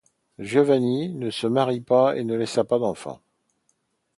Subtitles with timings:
[0.51, 3.21] Giovanni ne se marie pas et ne laisse pas d'enfants.